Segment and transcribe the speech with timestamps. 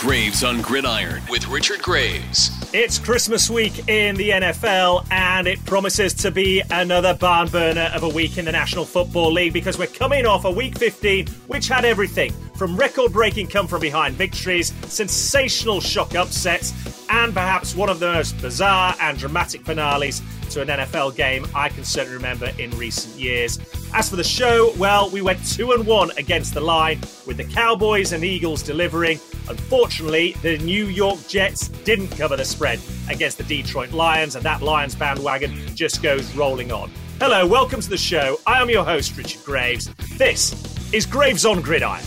[0.00, 2.50] Graves on Gridiron with Richard Graves.
[2.72, 8.02] It's Christmas week in the NFL, and it promises to be another barn burner of
[8.02, 11.68] a week in the National Football League because we're coming off a week 15 which
[11.68, 16.72] had everything from record breaking come from behind victories, sensational shock upsets,
[17.10, 21.68] and perhaps one of the most bizarre and dramatic finales to an NFL game I
[21.68, 23.58] can certainly remember in recent years.
[23.94, 27.44] As for the show, well, we went 2 and 1 against the line with the
[27.44, 29.20] Cowboys and Eagles delivering.
[29.48, 34.62] Unfortunately, the New York Jets didn't cover the spread against the Detroit Lions, and that
[34.62, 36.90] Lions bandwagon just goes rolling on.
[37.20, 38.38] Hello, welcome to the show.
[38.46, 39.92] I am your host, Richard Graves.
[40.16, 40.54] This
[40.92, 42.02] is Graves on Gridiron.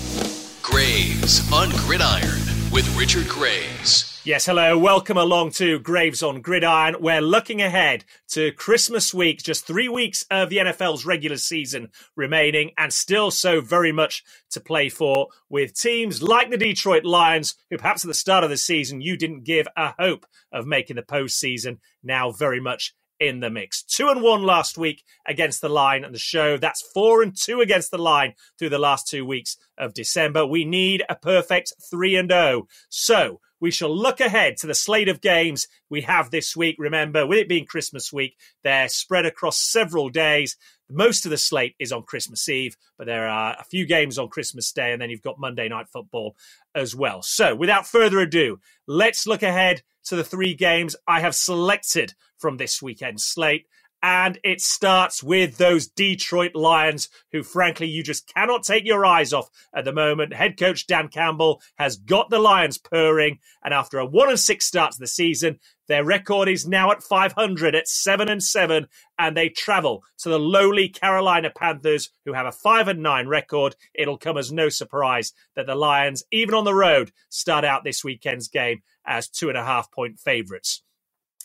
[0.62, 2.42] Graves on Gridiron
[2.72, 4.13] with Richard Graves.
[4.26, 4.78] Yes, hello.
[4.78, 6.96] Welcome along to Graves on Gridiron.
[7.02, 12.72] We're looking ahead to Christmas week, just three weeks of the NFL's regular season remaining,
[12.78, 17.78] and still so very much to play for with teams like the Detroit Lions, who
[17.78, 21.02] perhaps at the start of the season you didn't give a hope of making the
[21.02, 23.84] postseason, now very much in the mix.
[23.84, 26.58] Two and one last week against the line and the show.
[26.58, 30.46] That's four and two against the line through the last two weeks of December.
[30.46, 32.68] We need a perfect three and oh.
[32.88, 36.76] So we shall look ahead to the slate of games we have this week.
[36.78, 40.58] Remember, with it being Christmas week, they're spread across several days.
[40.92, 44.28] Most of the slate is on Christmas Eve, but there are a few games on
[44.28, 46.36] Christmas Day, and then you've got Monday Night Football
[46.76, 47.22] as well.
[47.22, 52.58] So, without further ado, let's look ahead to the three games I have selected from
[52.58, 53.68] this weekend slate.
[54.04, 59.32] And it starts with those Detroit Lions, who frankly you just cannot take your eyes
[59.32, 60.34] off at the moment.
[60.34, 64.66] Head coach Dan Campbell has got the Lions purring, and after a one and six
[64.66, 68.88] start to the season, their record is now at 500 at seven and seven,
[69.18, 73.78] and they travel to the lowly Carolina Panthers, who have a five and nine record.
[73.94, 78.04] It'll come as no surprise that the Lions, even on the road, start out this
[78.04, 80.84] weekend's game as two and a half point favorites.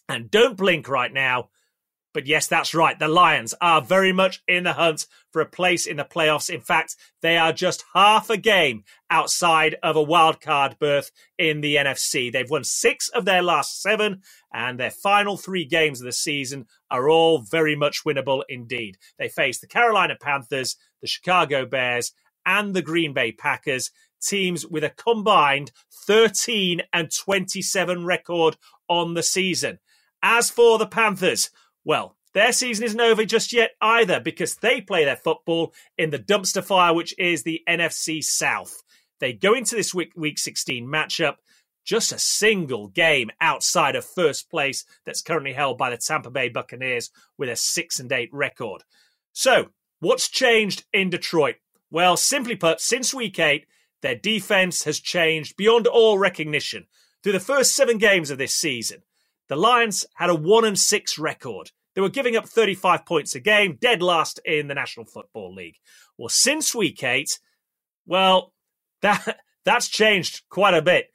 [0.08, 1.50] And don't blink right now
[2.14, 2.98] but yes, that's right.
[2.98, 6.48] The Lions are very much in the hunt for a place in the playoffs.
[6.48, 11.60] In fact, they are just half a game outside of a wild card berth in
[11.60, 12.32] the NFC.
[12.32, 16.66] They've won six of their last seven, and their final three games of the season
[16.90, 18.96] are all very much winnable indeed.
[19.18, 22.12] They face the Carolina Panthers, the Chicago Bears,
[22.46, 25.70] and the Green Bay Packers, teams with a combined
[26.06, 28.56] 13 and 27 record
[28.88, 29.78] on the season.
[30.22, 31.50] As for the Panthers,
[31.88, 36.18] well, their season isn't over just yet either because they play their football in the
[36.18, 38.82] dumpster fire, which is the NFC South.
[39.20, 41.36] They go into this week, week 16 matchup
[41.88, 46.50] just a single game outside of first place that's currently held by the Tampa Bay
[46.50, 48.82] Buccaneers with a 6 and 8 record.
[49.32, 51.54] So, what's changed in Detroit?
[51.90, 53.64] Well, simply put, since week 8,
[54.02, 56.88] their defense has changed beyond all recognition.
[57.22, 59.02] Through the first 7 games of this season,
[59.48, 61.70] the Lions had a 1 and 6 record.
[61.98, 65.78] They were giving up 35 points a game, dead last in the National Football League.
[66.16, 67.40] Well, since week eight,
[68.06, 68.52] well,
[69.02, 71.10] that that's changed quite a bit.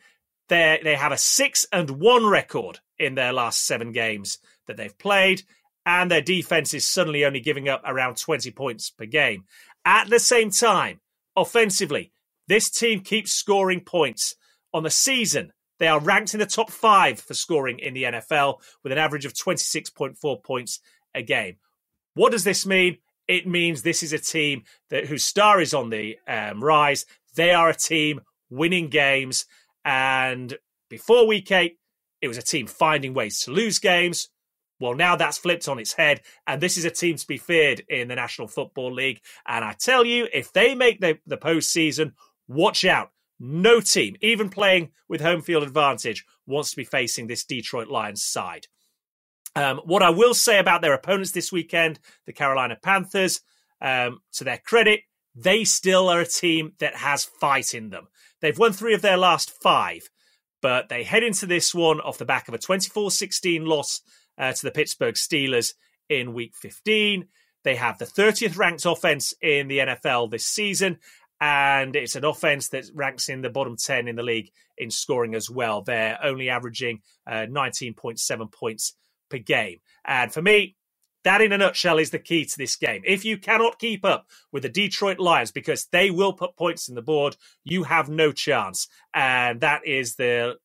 [0.49, 4.97] They they have a six and one record in their last seven games that they've
[4.97, 5.43] played,
[5.85, 9.45] and their defense is suddenly only giving up around 20 points per game.
[9.85, 10.99] At the same time,
[11.33, 12.11] offensively,
[12.49, 14.35] this team keeps scoring points.
[14.73, 18.61] On the season, they are ranked in the top five for scoring in the NFL
[18.83, 20.79] with an average of 26.4 points
[21.15, 21.57] a game.
[22.13, 22.97] What does this mean?
[23.27, 27.05] It means this is a team that whose star is on the um, rise.
[27.35, 29.45] They are a team winning games.
[29.85, 30.57] And
[30.89, 31.79] before week eight,
[32.21, 34.29] it was a team finding ways to lose games.
[34.79, 37.83] Well, now that's flipped on its head, and this is a team to be feared
[37.87, 39.21] in the National Football League.
[39.47, 42.13] And I tell you, if they make the, the postseason,
[42.47, 43.11] watch out
[43.43, 48.23] no team, even playing with home field advantage, wants to be facing this Detroit Lions
[48.23, 48.67] side.
[49.55, 53.41] Um, what I will say about their opponents this weekend, the Carolina Panthers,
[53.81, 55.01] um, to their credit,
[55.35, 58.07] they still are a team that has fight in them.
[58.41, 60.09] They've won three of their last five,
[60.61, 64.01] but they head into this one off the back of a 24 16 loss
[64.37, 65.73] uh, to the Pittsburgh Steelers
[66.09, 67.27] in week 15.
[67.63, 70.99] They have the 30th ranked offense in the NFL this season,
[71.43, 75.35] and it's an offense that ranks in the bottom 10 in the league in scoring
[75.35, 75.81] as well.
[75.81, 78.95] They're only averaging uh, 19.7 points
[79.29, 79.79] per game.
[80.05, 80.77] And for me,
[81.25, 83.01] that in a nutshell is the key to this game.
[83.05, 86.95] If you cannot keep up with the Detroit Lions because they will put points in
[86.95, 87.35] the board,
[87.65, 88.87] you have no chance.
[89.13, 90.55] And that is the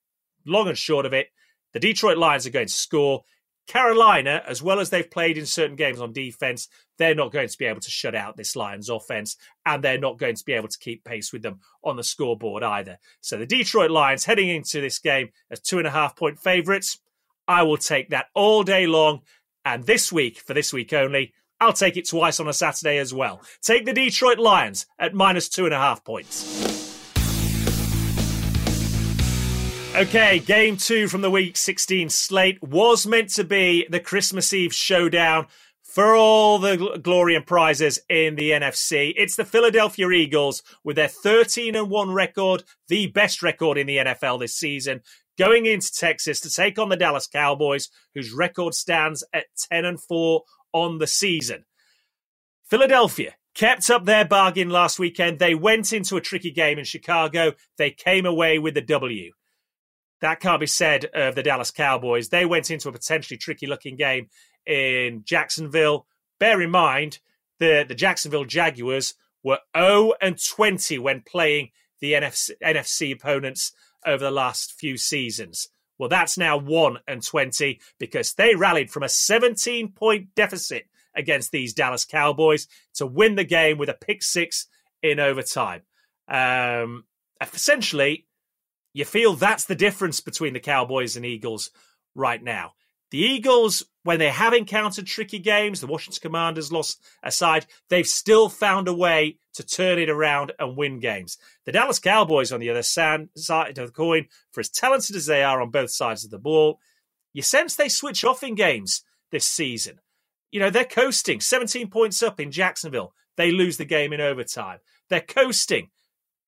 [0.47, 1.27] long and short of it.
[1.73, 3.25] The Detroit Lions are going to score.
[3.67, 7.59] Carolina, as well as they've played in certain games on defense, they're not going to
[7.59, 10.69] be able to shut out this Lions offense, and they're not going to be able
[10.69, 12.99] to keep pace with them on the scoreboard either.
[13.21, 16.99] So the Detroit Lions heading into this game as two and a half point favorites.
[17.47, 19.23] I will take that all day long.
[19.65, 23.13] And this week, for this week only, I'll take it twice on a Saturday as
[23.13, 23.41] well.
[23.63, 26.79] Take the Detroit Lions at minus two and a half points.
[29.97, 34.73] Okay, game two from the week 16 slate was meant to be the Christmas Eve
[34.73, 35.49] showdown
[35.99, 39.13] for all the glory and prizes in the NFC.
[39.17, 43.97] It's the Philadelphia Eagles with their 13 and 1 record, the best record in the
[43.97, 45.01] NFL this season,
[45.41, 50.01] going into Texas to take on the Dallas Cowboys, whose record stands at 10 and
[50.01, 50.43] 4
[50.73, 51.65] on the season.
[52.63, 55.41] Philadelphia kept up their bargain last weekend.
[55.41, 57.55] They went into a tricky game in Chicago.
[57.77, 59.33] They came away with the W.
[60.21, 62.29] That can't be said of the Dallas Cowboys.
[62.29, 64.29] They went into a potentially tricky looking game
[64.69, 66.07] in Jacksonville.
[66.39, 67.19] Bear in mind
[67.59, 71.71] the, the Jacksonville Jaguars were 0 and 20 when playing
[72.01, 73.73] the NFC, NFC opponents
[74.07, 75.69] over the last few seasons.
[75.99, 81.51] Well, that's now 1 and 20 because they rallied from a 17 point deficit against
[81.51, 84.67] these Dallas Cowboys to win the game with a pick six
[85.03, 85.83] in overtime.
[86.29, 87.05] Um,
[87.41, 88.27] essentially,
[88.93, 91.71] you feel that's the difference between the Cowboys and Eagles
[92.15, 92.75] right now.
[93.11, 98.49] The Eagles, when they have encountered tricky games, the Washington Commanders lost aside, they've still
[98.49, 101.39] found a way to turn it around and win games.
[101.65, 105.43] The Dallas Cowboys, on the other side of the coin, for as talented as they
[105.43, 106.79] are on both sides of the ball,
[107.33, 110.01] you sense they switch off in games this season.
[110.51, 113.15] You know, they're coasting 17 points up in Jacksonville.
[113.37, 114.79] They lose the game in overtime.
[115.09, 115.91] They're coasting.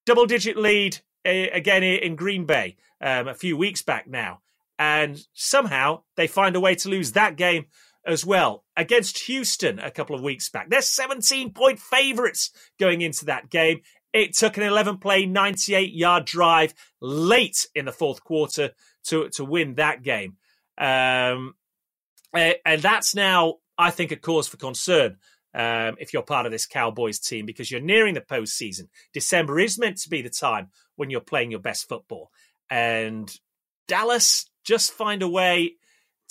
[0.07, 4.41] Double digit lead eh, again in Green Bay um, a few weeks back now.
[4.81, 7.67] And somehow they find a way to lose that game
[8.07, 10.71] as well against Houston a couple of weeks back.
[10.71, 13.83] They're 17 point favorites going into that game.
[14.15, 18.71] It took an 11 play, 98 yard drive late in the fourth quarter
[19.09, 20.39] to, to win that game.
[20.79, 21.57] Um,
[22.33, 25.19] and that's now, I think, a cause for concern
[25.55, 28.89] um, if you're part of this Cowboys team because you're nearing the postseason.
[29.13, 32.31] December is meant to be the time when you're playing your best football.
[32.71, 33.31] And
[33.91, 35.75] Dallas just find a way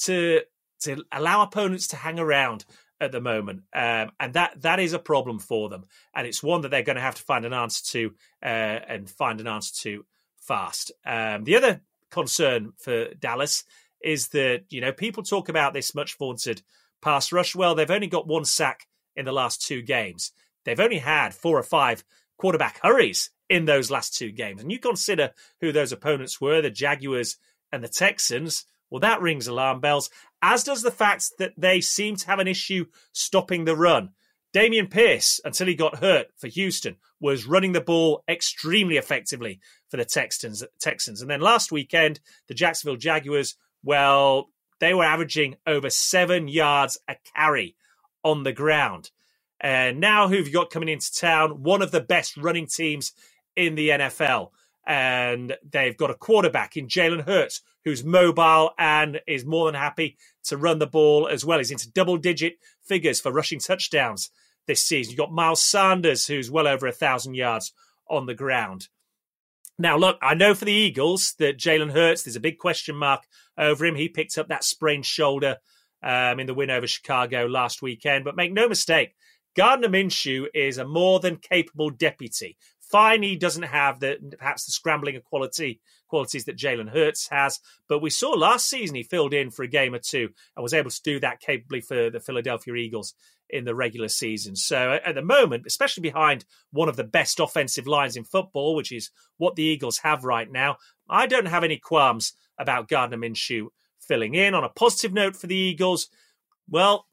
[0.03, 0.39] to
[0.83, 2.63] to allow opponents to hang around
[3.01, 5.83] at the moment, um, and that that is a problem for them,
[6.15, 9.09] and it's one that they're going to have to find an answer to uh, and
[9.09, 10.05] find an answer to
[10.37, 10.93] fast.
[11.05, 13.65] Um, the other concern for Dallas
[14.01, 16.61] is that you know people talk about this much vaunted
[17.01, 17.57] pass rush.
[17.57, 20.31] Well, they've only got one sack in the last two games.
[20.63, 22.05] They've only had four or five
[22.37, 26.69] quarterback hurries in those last two games, and you consider who those opponents were: the
[26.69, 27.35] Jaguars
[27.71, 30.09] and the Texans, well, that rings alarm bells,
[30.41, 34.09] as does the fact that they seem to have an issue stopping the run.
[34.53, 39.97] Dameon Pierce, until he got hurt for Houston, was running the ball extremely effectively for
[39.97, 40.63] the Texans.
[40.79, 41.21] Texans.
[41.21, 44.49] And then last weekend, the Jacksonville Jaguars, well,
[44.79, 47.75] they were averaging over seven yards a carry
[48.23, 49.11] on the ground.
[49.61, 51.63] And now, who've you got coming into town?
[51.63, 53.11] One of the best running teams
[53.55, 54.51] in the NFL
[54.89, 60.17] and they've got a quarterback in Jalen Hurts who's mobile and is more than happy
[60.45, 61.59] to run the ball as well.
[61.59, 64.31] He's into double digit figures for rushing touchdowns
[64.65, 65.11] this season.
[65.11, 67.71] You've got Miles Sanders, who's well over a thousand yards
[68.09, 68.87] on the ground.
[69.77, 73.21] Now, look, I know for the Eagles that Jalen Hurts, there's a big question mark
[73.59, 73.95] over him.
[73.95, 75.57] He picked up that sprained shoulder
[76.01, 78.25] um, in the win over Chicago last weekend.
[78.25, 79.15] But make no mistake,
[79.55, 82.57] Gardner Minshew is a more than capable deputy.
[82.91, 88.09] He doesn't have the perhaps the scrambling quality qualities that Jalen Hurts has, but we
[88.09, 91.01] saw last season he filled in for a game or two and was able to
[91.03, 93.13] do that capably for the Philadelphia Eagles
[93.49, 94.55] in the regular season.
[94.55, 98.91] So at the moment, especially behind one of the best offensive lines in football, which
[98.91, 100.77] is what the Eagles have right now,
[101.09, 103.67] I don't have any qualms about Gardner Minshew
[103.99, 104.53] filling in.
[104.53, 106.09] On a positive note for the Eagles,
[106.69, 107.07] well,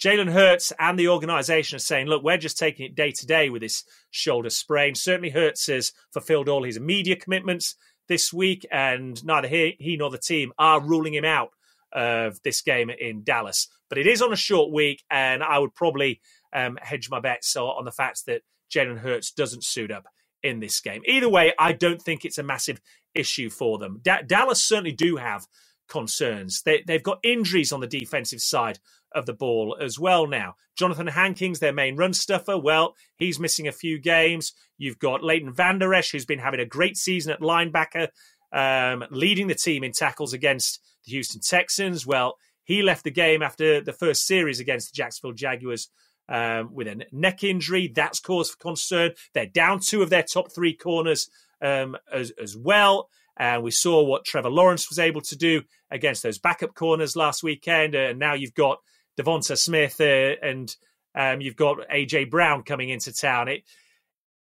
[0.00, 3.50] Jalen Hurts and the organization are saying, look, we're just taking it day to day
[3.50, 4.94] with this shoulder sprain.
[4.94, 7.74] Certainly, Hurts has fulfilled all his media commitments
[8.08, 11.50] this week, and neither he, he nor the team are ruling him out
[11.92, 13.68] of this game in Dallas.
[13.88, 16.20] But it is on a short week, and I would probably
[16.52, 20.06] um, hedge my bets on the fact that Jalen Hurts doesn't suit up
[20.42, 21.02] in this game.
[21.06, 22.80] Either way, I don't think it's a massive
[23.14, 24.00] issue for them.
[24.02, 25.46] Da- Dallas certainly do have
[25.88, 26.62] concerns.
[26.62, 28.78] They, they've got injuries on the defensive side
[29.14, 30.54] of the ball as well now.
[30.76, 34.52] Jonathan Hankins, their main run stuffer, well, he's missing a few games.
[34.76, 38.08] You've got Leighton Vander Esch, who's been having a great season at linebacker,
[38.52, 42.06] um, leading the team in tackles against the Houston Texans.
[42.06, 45.88] Well, he left the game after the first series against the Jacksonville Jaguars
[46.28, 47.90] um, with a neck injury.
[47.92, 49.12] That's cause for concern.
[49.34, 51.28] They're down two of their top three corners
[51.62, 53.08] um, as, as well.
[53.38, 57.42] And we saw what Trevor Lawrence was able to do against those backup corners last
[57.42, 57.94] weekend.
[57.94, 58.80] And now you've got
[59.18, 60.74] Devonta Smith uh, and
[61.14, 63.48] um, you've got AJ Brown coming into town.
[63.48, 63.64] It,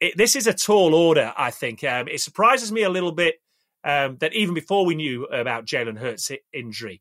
[0.01, 1.83] it, this is a tall order, I think.
[1.83, 3.37] Um, it surprises me a little bit
[3.83, 7.01] um, that even before we knew about Jalen Hurts' injury,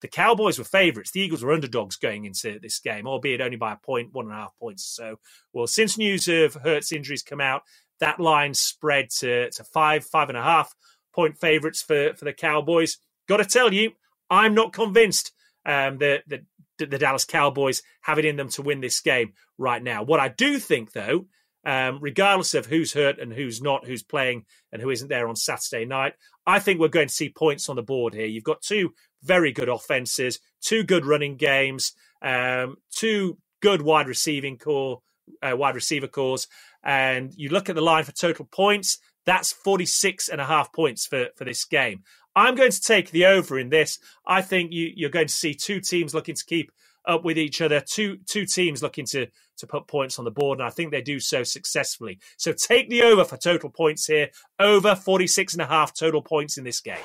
[0.00, 1.12] the Cowboys were favourites.
[1.12, 4.34] The Eagles were underdogs going into this game, albeit only by a point, one and
[4.34, 4.84] a half points.
[4.84, 5.20] So,
[5.52, 7.62] well, since news of Hurts' injuries come out,
[8.00, 10.74] that line spread to, to five, five and a half
[11.14, 12.98] point favourites for, for the Cowboys.
[13.28, 13.92] Got to tell you,
[14.28, 15.30] I'm not convinced
[15.66, 16.42] um, that, that
[16.78, 20.02] the Dallas Cowboys have it in them to win this game right now.
[20.02, 21.26] What I do think, though,
[21.64, 25.36] um, regardless of who's hurt and who's not, who's playing and who isn't there on
[25.36, 26.14] Saturday night,
[26.46, 28.26] I think we're going to see points on the board here.
[28.26, 34.58] You've got two very good offenses, two good running games, um, two good wide receiving
[34.58, 35.02] core,
[35.40, 36.48] uh, wide receiver cores,
[36.82, 38.98] and you look at the line for total points.
[39.24, 42.02] That's 46 and a half points for, for this game.
[42.34, 43.98] I'm going to take the over in this.
[44.26, 46.72] I think you, you're going to see two teams looking to keep
[47.06, 49.26] up with each other, two two teams looking to
[49.58, 52.18] to put points on the board, and I think they do so successfully.
[52.36, 56.58] So take the over for total points here, over 46 and a half total points
[56.58, 56.96] in this game.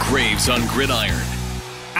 [0.00, 1.47] Graves on Gridiron.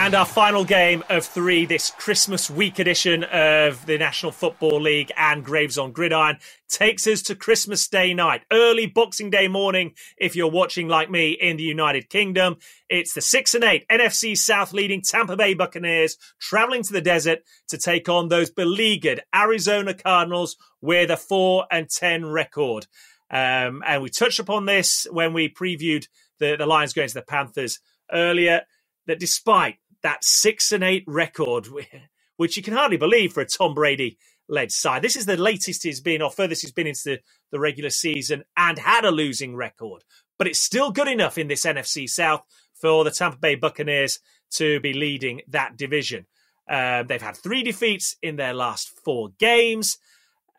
[0.01, 5.11] And our final game of three, this Christmas week edition of the National Football League
[5.17, 6.37] and Graves on Gridiron,
[6.69, 9.93] takes us to Christmas Day night, early Boxing Day morning.
[10.17, 12.55] If you're watching like me in the United Kingdom,
[12.89, 17.39] it's the six and eight NFC South leading Tampa Bay Buccaneers traveling to the desert
[17.67, 22.87] to take on those beleaguered Arizona Cardinals with a four and ten record.
[23.29, 26.07] Um, and we touched upon this when we previewed
[26.39, 27.81] the, the Lions going to the Panthers
[28.13, 28.61] earlier.
[29.05, 31.67] That despite that six and eight record,
[32.37, 35.01] which you can hardly believe for a Tom Brady led side.
[35.01, 37.19] This is the latest he's been, or furthest he's been into the,
[37.51, 40.03] the regular season and had a losing record.
[40.37, 42.41] But it's still good enough in this NFC South
[42.73, 44.19] for the Tampa Bay Buccaneers
[44.51, 46.25] to be leading that division.
[46.69, 49.97] Um, they've had three defeats in their last four games.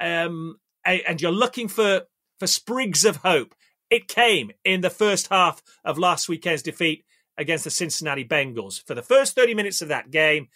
[0.00, 2.02] Um, and you're looking for,
[2.38, 3.54] for sprigs of hope.
[3.90, 7.04] It came in the first half of last weekend's defeat
[7.40, 8.86] against the Cincinnati Bengals.
[8.86, 10.48] For the first 30 minutes of that game,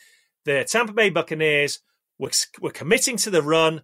[0.44, 1.80] the Tampa Bay Buccaneers
[2.18, 3.82] were, were committing to the run.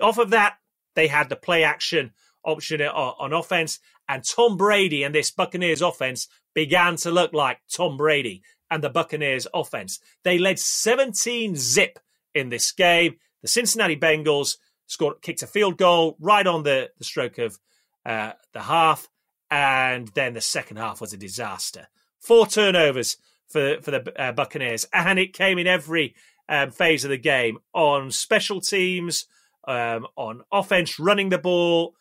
[0.00, 0.54] Off of that,
[0.94, 6.28] they had the play action option on offense, and Tom Brady and this Buccaneers offense
[6.54, 9.98] began to look like Tom Brady and the Buccaneers offense.
[10.24, 11.98] They led 17 zip
[12.34, 13.16] in this game.
[13.42, 14.56] The Cincinnati Bengals
[14.86, 17.58] scored, kicked a field goal right on the, the stroke of
[18.06, 19.08] uh, the half,
[19.50, 21.88] and then the second half was a disaster.
[22.20, 26.14] Four turnovers for for the uh, Buccaneers, and it came in every
[26.48, 29.26] um, phase of the game on special teams,
[29.66, 31.94] um, on offense, running the ball,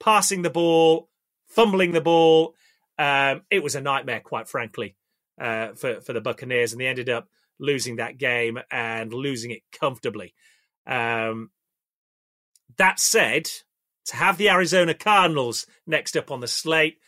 [0.00, 1.08] passing the ball,
[1.46, 2.54] fumbling the ball.
[2.98, 4.96] Um, it was a nightmare, quite frankly,
[5.40, 9.62] uh, for for the Buccaneers, and they ended up losing that game and losing it
[9.72, 10.34] comfortably.
[10.86, 11.50] Um,
[12.76, 13.48] that said,
[14.06, 16.98] to have the Arizona Cardinals next up on the slate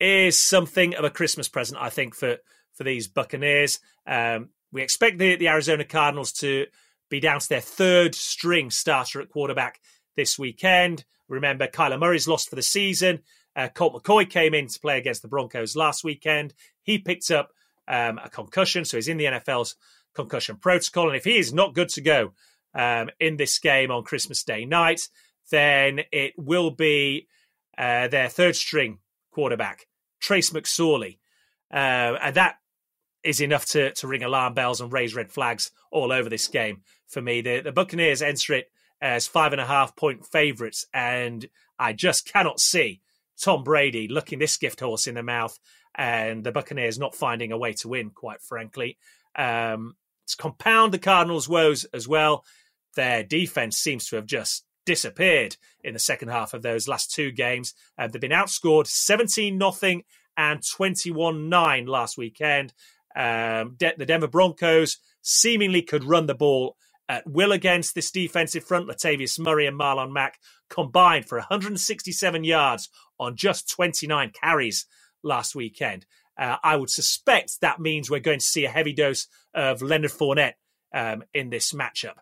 [0.00, 2.38] is something of a Christmas present, I think, for
[2.74, 3.80] for these Buccaneers.
[4.06, 6.66] Um, we expect the, the Arizona Cardinals to
[7.10, 9.80] be down to their third string starter at quarterback
[10.16, 11.04] this weekend.
[11.28, 13.20] Remember, Kyler Murray's lost for the season.
[13.56, 16.54] Uh, Colt McCoy came in to play against the Broncos last weekend.
[16.82, 17.50] He picked up
[17.88, 19.74] um, a concussion, so he's in the NFL's
[20.14, 21.08] concussion protocol.
[21.08, 22.32] And if he is not good to go
[22.74, 25.08] um, in this game on Christmas Day night,
[25.50, 27.26] then it will be
[27.76, 28.98] uh, their third string
[29.38, 29.86] quarterback,
[30.18, 31.18] Trace McSorley.
[31.72, 32.56] Uh, and that
[33.22, 36.82] is enough to, to ring alarm bells and raise red flags all over this game
[37.06, 37.40] for me.
[37.40, 38.66] The, the Buccaneers enter it
[39.00, 41.46] as five and a half point favourites, and
[41.78, 43.00] I just cannot see
[43.40, 45.56] Tom Brady looking this gift horse in the mouth
[45.94, 48.98] and the Buccaneers not finding a way to win, quite frankly.
[49.36, 49.94] Um,
[50.26, 52.44] to compound the Cardinals' woes as well,
[52.96, 55.54] their defense seems to have just disappeared
[55.84, 57.74] in the second half of those last two games.
[57.98, 60.00] Uh, they've been outscored 17 0
[60.38, 62.72] and 21 9 last weekend.
[63.14, 68.64] Um, De- the Denver Broncos seemingly could run the ball at will against this defensive
[68.64, 68.88] front.
[68.88, 70.38] Latavius Murray and Marlon Mack
[70.70, 72.88] combined for 167 yards
[73.20, 74.86] on just 29 carries
[75.22, 76.06] last weekend.
[76.38, 80.12] Uh, I would suspect that means we're going to see a heavy dose of Leonard
[80.12, 80.54] Fournette
[80.94, 82.14] um, in this matchup.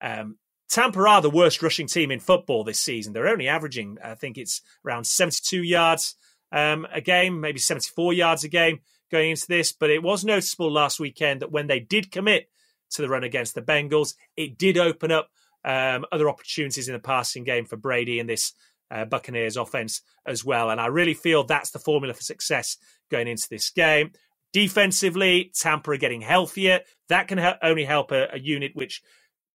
[0.00, 3.12] Um, Tampa are the worst rushing team in football this season.
[3.12, 6.16] They're only averaging, I think it's around 72 yards
[6.52, 8.80] um, a game, maybe 74 yards a game
[9.10, 9.72] going into this.
[9.72, 12.48] But it was noticeable last weekend that when they did commit
[12.90, 15.30] to the run against the Bengals, it did open up
[15.64, 18.52] um, other opportunities in the passing game for Brady and this
[18.90, 20.70] uh, Buccaneers offense as well.
[20.70, 22.76] And I really feel that's the formula for success
[23.10, 24.12] going into this game.
[24.52, 26.80] Defensively, Tampa are getting healthier.
[27.08, 29.02] That can only help a, a, unit which,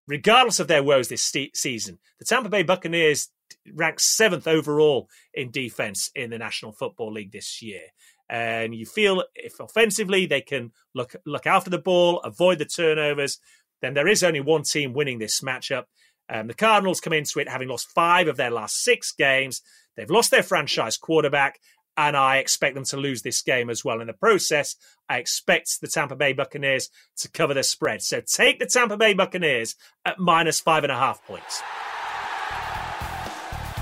[0.10, 3.30] regardless of their woes this season, the Tampa Bay Buccaneers
[3.74, 7.84] ranked seventh overall in defense in the National Football League this year.
[8.30, 13.39] And you feel if offensively they can look look after the ball, avoid the turnovers,
[13.82, 15.86] then there is only one team winning this matchup,
[16.30, 19.62] um, the Cardinals come into it having lost five of their last six games.
[19.98, 21.60] They've lost their franchise quarterback,
[22.00, 24.00] and I expect them to lose this game as well.
[24.00, 24.77] In the process,
[25.10, 28.01] I expect the Tampa Bay Buccaneers to cover the spread.
[28.01, 29.75] So take the Tampa Bay Buccaneers
[30.06, 31.62] at minus five and a half points.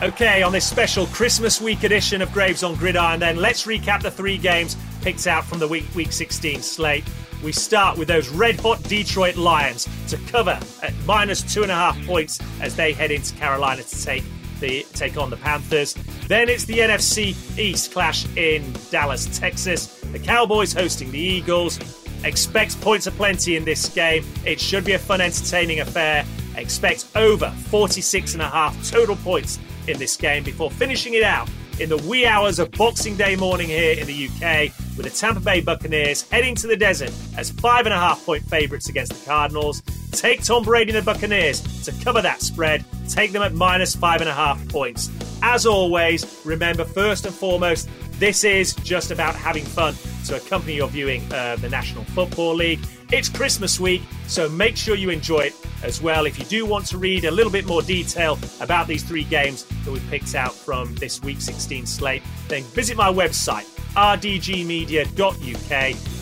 [0.01, 4.09] Okay, on this special Christmas week edition of Graves on Gridiron, then let's recap the
[4.09, 7.03] three games picked out from the week week 16 slate.
[7.43, 11.75] We start with those red hot Detroit Lions to cover at minus two and a
[11.75, 14.24] half points as they head into Carolina to take
[14.59, 15.93] the take on the Panthers.
[16.27, 19.99] Then it's the NFC East clash in Dallas, Texas.
[20.11, 21.79] The Cowboys hosting the Eagles.
[22.23, 24.25] Expect points aplenty in this game.
[24.45, 26.25] It should be a fun, entertaining affair.
[26.55, 31.47] Expect over 46 and a half total points in this game before finishing it out
[31.79, 35.39] in the wee hours of Boxing Day morning here in the UK with the Tampa
[35.39, 39.25] Bay Buccaneers heading to the desert as five and a half point favourites against the
[39.25, 39.83] Cardinals.
[40.11, 42.83] Take Tom Brady and the Buccaneers to cover that spread.
[43.07, 45.09] Take them at minus five and a half points.
[45.41, 49.93] As always, remember first and foremost, this is just about having fun
[50.25, 52.79] to accompany your viewing of the National Football League.
[53.11, 56.25] It's Christmas week, so make sure you enjoy it as well.
[56.25, 59.63] If you do want to read a little bit more detail about these three games
[59.85, 65.13] that we've picked out from this week 16 slate, then visit my website, rdgmedia.uk.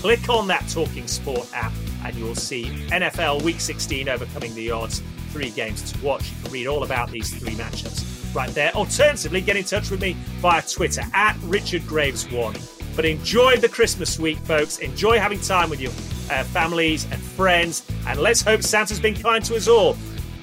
[0.01, 1.73] Click on that Talking Sport app,
[2.03, 5.01] and you'll see NFL Week 16 overcoming the odds.
[5.35, 6.31] Three games to watch.
[6.31, 8.71] You can read all about these three matchups right there.
[8.71, 12.55] Alternatively, get in touch with me via Twitter at Richard Graves One.
[12.95, 14.77] But enjoy the Christmas week, folks.
[14.77, 15.91] Enjoy having time with your
[16.31, 17.85] uh, families and friends.
[18.07, 19.98] And let's hope Santa's been kind to us all.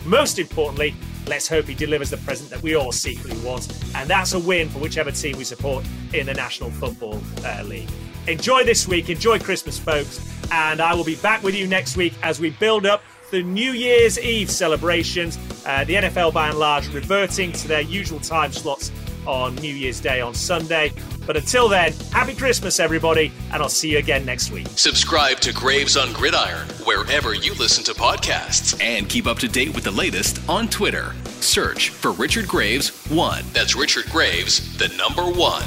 [0.05, 0.95] Most importantly,
[1.27, 3.75] let's hope he delivers the present that we all secretly want.
[3.95, 7.89] And that's a win for whichever team we support in the National Football uh, League.
[8.27, 9.09] Enjoy this week.
[9.09, 10.21] Enjoy Christmas, folks.
[10.53, 13.03] And I will be back with you next week as we build up
[13.33, 15.39] the New Year's Eve celebrations.
[15.65, 18.93] Uh, the NFL, by and large, reverting to their usual time slots
[19.27, 20.93] on New Year's Day on Sunday.
[21.27, 24.67] But until then, happy Christmas, everybody, and I'll see you again next week.
[24.75, 29.75] Subscribe to Graves on Gridiron wherever you listen to podcasts and keep up to date
[29.75, 31.15] with the latest on Twitter.
[31.41, 33.45] Search for Richard Graves 1.
[33.55, 35.65] That's Richard Graves, the number one.